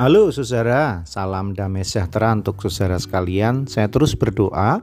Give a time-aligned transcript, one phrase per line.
[0.00, 3.68] Halo saudara, salam damai sejahtera untuk saudara sekalian.
[3.68, 4.80] Saya terus berdoa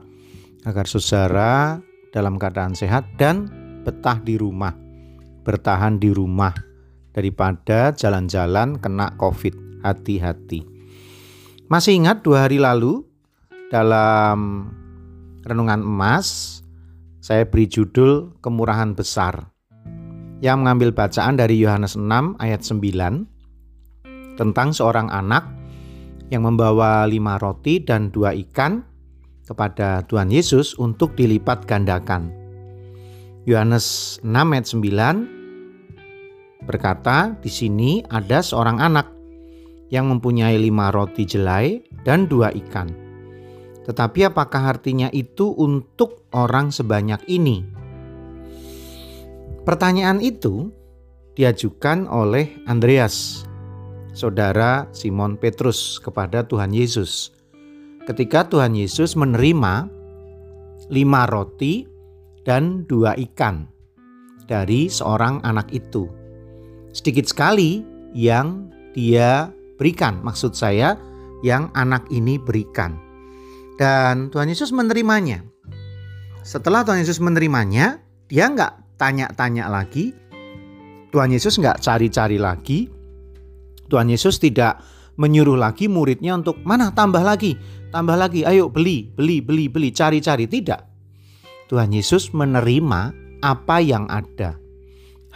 [0.62, 1.82] agar saudara
[2.14, 3.50] dalam keadaan sehat dan
[3.82, 4.78] betah di rumah,
[5.42, 6.54] bertahan di rumah
[7.10, 9.82] daripada jalan-jalan kena COVID.
[9.82, 10.62] Hati-hati.
[11.66, 13.02] Masih ingat dua hari lalu
[13.74, 14.70] dalam
[15.42, 16.62] renungan emas
[17.18, 19.50] saya beri judul kemurahan besar
[20.38, 23.37] yang mengambil bacaan dari Yohanes 6 ayat 9
[24.38, 25.50] tentang seorang anak
[26.30, 28.86] yang membawa lima roti dan dua ikan
[29.42, 32.30] kepada Tuhan Yesus untuk dilipat gandakan.
[33.48, 39.08] Yohanes 6 ayat 9 berkata, di sini ada seorang anak
[39.88, 42.92] yang mempunyai lima roti jelai dan dua ikan.
[43.88, 47.64] Tetapi apakah artinya itu untuk orang sebanyak ini?
[49.64, 50.68] Pertanyaan itu
[51.32, 53.47] diajukan oleh Andreas
[54.18, 57.30] saudara Simon Petrus kepada Tuhan Yesus.
[58.02, 59.86] Ketika Tuhan Yesus menerima
[60.90, 61.86] lima roti
[62.42, 63.70] dan dua ikan
[64.50, 66.10] dari seorang anak itu.
[66.90, 67.84] Sedikit sekali
[68.16, 70.98] yang dia berikan, maksud saya
[71.46, 72.98] yang anak ini berikan.
[73.78, 75.44] Dan Tuhan Yesus menerimanya.
[76.42, 80.16] Setelah Tuhan Yesus menerimanya, dia nggak tanya-tanya lagi,
[81.12, 82.88] Tuhan Yesus nggak cari-cari lagi,
[83.88, 84.80] Tuhan Yesus tidak
[85.18, 87.58] menyuruh lagi muridnya untuk mana tambah lagi,
[87.90, 90.46] tambah lagi, ayo beli, beli, beli, beli, cari-cari.
[90.46, 90.80] Tidak.
[91.68, 94.56] Tuhan Yesus menerima apa yang ada.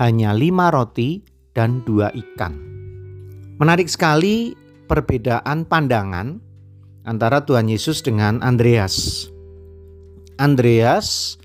[0.01, 1.21] Hanya lima roti
[1.53, 2.57] dan dua ikan.
[3.61, 4.57] Menarik sekali
[4.89, 6.41] perbedaan pandangan
[7.05, 9.29] antara Tuhan Yesus dengan Andreas.
[10.41, 11.37] Andreas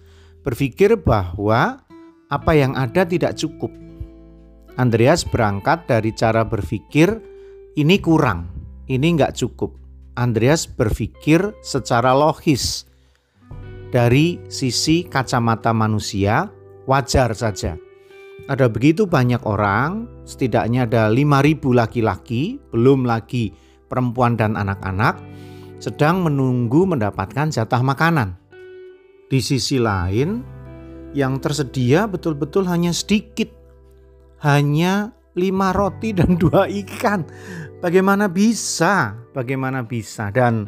[0.48, 1.84] berpikir bahwa
[2.32, 3.70] apa yang ada tidak cukup
[4.78, 7.18] Andreas berangkat dari cara berpikir
[7.74, 8.54] ini kurang,
[8.86, 9.74] ini nggak cukup.
[10.14, 12.86] Andreas berpikir secara logis
[13.90, 16.50] dari sisi kacamata manusia
[16.86, 17.74] wajar saja.
[18.46, 23.50] Ada begitu banyak orang, setidaknya ada 5000 laki-laki, belum lagi
[23.90, 25.18] perempuan dan anak-anak
[25.82, 28.38] sedang menunggu mendapatkan jatah makanan.
[29.26, 30.42] Di sisi lain,
[31.18, 33.57] yang tersedia betul-betul hanya sedikit
[34.42, 37.26] hanya lima roti dan dua ikan.
[37.78, 39.14] Bagaimana bisa?
[39.38, 40.34] Bagaimana bisa?
[40.34, 40.66] Dan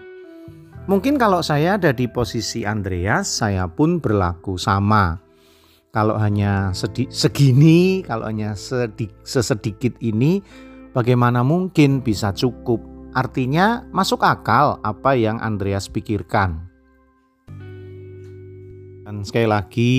[0.85, 5.18] mungkin kalau saya ada di posisi Andreas, saya pun berlaku sama.
[5.90, 10.38] Kalau hanya sedi segini, kalau hanya sedi sesedikit ini,
[10.94, 12.78] bagaimana mungkin bisa cukup?
[13.18, 16.69] Artinya masuk akal apa yang Andreas pikirkan.
[19.01, 19.97] Dan sekali lagi,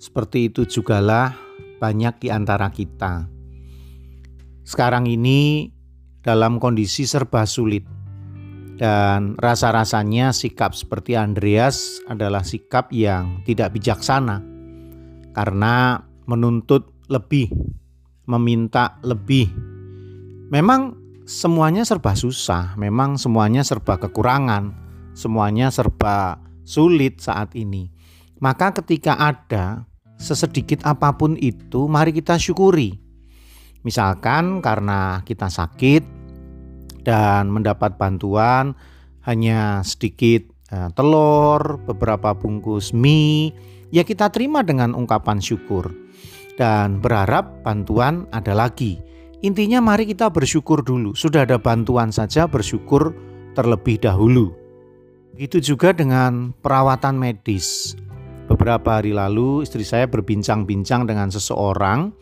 [0.00, 1.51] seperti itu jugalah
[1.82, 3.26] banyak di antara kita.
[4.62, 5.66] Sekarang ini
[6.22, 7.82] dalam kondisi serba sulit
[8.78, 14.38] dan rasa-rasanya sikap seperti Andreas adalah sikap yang tidak bijaksana
[15.34, 17.50] karena menuntut lebih,
[18.30, 19.50] meminta lebih.
[20.54, 20.94] Memang
[21.26, 24.70] semuanya serba susah, memang semuanya serba kekurangan,
[25.18, 27.90] semuanya serba sulit saat ini.
[28.38, 29.86] Maka ketika ada
[30.22, 32.94] sesedikit apa pun itu, mari kita syukuri.
[33.82, 36.06] Misalkan karena kita sakit
[37.02, 38.78] dan mendapat bantuan
[39.26, 43.50] hanya sedikit eh, telur, beberapa bungkus mie,
[43.90, 45.90] ya kita terima dengan ungkapan syukur
[46.54, 49.02] dan berharap bantuan ada lagi.
[49.42, 51.18] Intinya mari kita bersyukur dulu.
[51.18, 53.10] Sudah ada bantuan saja bersyukur
[53.58, 54.54] terlebih dahulu.
[55.34, 57.98] Begitu juga dengan perawatan medis.
[58.52, 62.12] Beberapa hari lalu istri saya berbincang-bincang dengan seseorang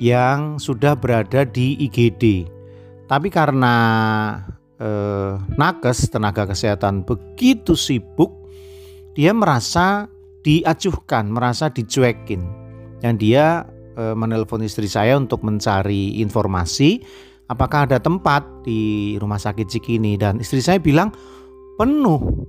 [0.00, 2.48] yang sudah berada di IGD.
[3.04, 3.76] Tapi karena
[4.80, 8.32] eh, nakes tenaga kesehatan begitu sibuk,
[9.12, 10.08] dia merasa
[10.40, 12.48] diacuhkan, merasa dicuekin.
[13.04, 17.04] Dan dia eh, menelpon istri saya untuk mencari informasi
[17.52, 21.12] apakah ada tempat di rumah sakit Cikini dan istri saya bilang
[21.76, 22.48] penuh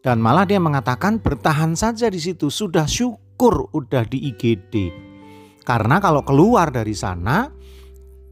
[0.00, 4.74] dan malah dia mengatakan bertahan saja di situ, sudah syukur udah di IGD.
[5.60, 7.52] Karena kalau keluar dari sana,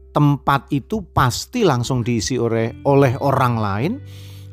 [0.09, 3.93] tempat itu pasti langsung diisi oleh oleh orang lain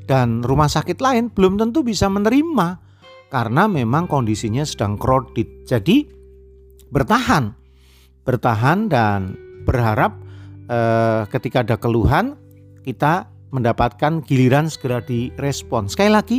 [0.05, 2.79] dan rumah sakit lain belum tentu bisa menerima
[3.33, 5.67] karena memang kondisinya sedang crowded.
[5.67, 6.07] Jadi
[6.93, 7.51] bertahan,
[8.23, 9.35] bertahan dan
[9.67, 10.15] berharap
[10.69, 12.39] eh, ketika ada keluhan
[12.87, 15.91] kita mendapatkan giliran segera direspon.
[15.91, 16.39] Sekali lagi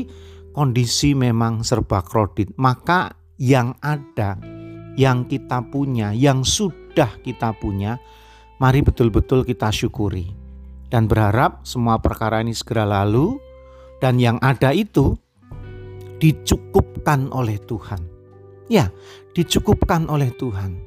[0.58, 4.42] kondisi memang serba kredit, maka yang ada,
[4.98, 8.02] yang kita punya, yang sudah kita punya,
[8.58, 10.34] mari betul-betul kita syukuri.
[10.88, 13.36] dan berharap semua perkara ini segera lalu
[14.00, 15.20] dan yang ada itu
[16.18, 18.02] dicukupkan oleh Tuhan.
[18.72, 18.92] Ya,
[19.36, 20.80] dicukupkan oleh Tuhan.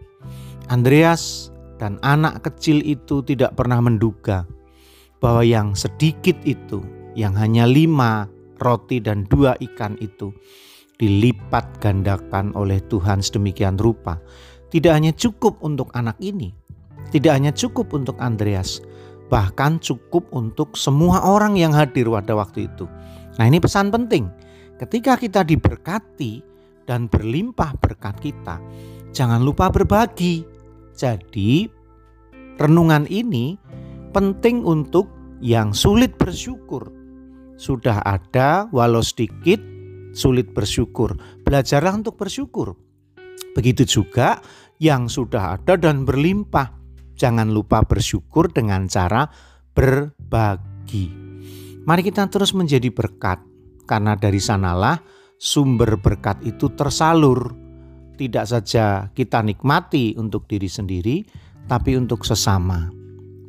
[0.68, 4.44] Andreas dan anak kecil itu tidak pernah menduga
[5.20, 6.80] bahwa yang sedikit itu,
[7.12, 8.28] yang hanya lima
[8.60, 10.30] roti dan dua ikan itu,
[11.00, 14.20] dilipat gandakan oleh Tuhan sedemikian rupa.
[14.70, 16.54] Tidak hanya cukup untuk anak ini,
[17.10, 18.78] tidak hanya cukup untuk Andreas,
[19.26, 22.86] bahkan cukup untuk semua orang yang hadir pada waktu itu.
[23.40, 24.30] Nah, ini pesan penting.
[24.78, 26.40] Ketika kita diberkati
[26.86, 28.62] dan berlimpah berkat kita,
[29.10, 30.46] jangan lupa berbagi.
[30.94, 31.66] Jadi,
[32.60, 33.58] renungan ini
[34.14, 35.08] penting untuk
[35.40, 36.99] yang sulit bersyukur.
[37.60, 39.60] Sudah ada, walau sedikit,
[40.16, 41.20] sulit bersyukur.
[41.44, 42.72] Belajarlah untuk bersyukur.
[43.52, 44.40] Begitu juga
[44.80, 46.72] yang sudah ada dan berlimpah.
[47.20, 49.28] Jangan lupa bersyukur dengan cara
[49.76, 51.12] berbagi.
[51.84, 53.44] Mari kita terus menjadi berkat,
[53.84, 54.96] karena dari sanalah
[55.36, 57.52] sumber berkat itu tersalur
[58.16, 61.28] tidak saja kita nikmati untuk diri sendiri,
[61.68, 62.88] tapi untuk sesama.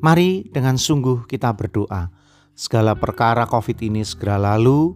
[0.03, 2.20] Mari dengan sungguh kita berdoa.
[2.53, 4.93] Segala perkara COVID ini segera lalu,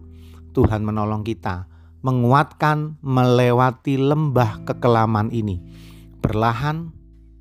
[0.52, 1.68] Tuhan menolong kita
[2.04, 5.58] menguatkan melewati lembah kekelaman ini.
[6.22, 6.94] Perlahan,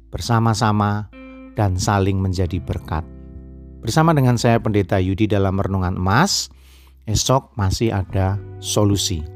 [0.09, 1.13] bersama-sama,
[1.53, 3.05] dan saling menjadi berkat.
[3.85, 6.49] Bersama dengan saya Pendeta Yudi dalam Renungan Emas,
[7.05, 9.34] esok masih ada solusi.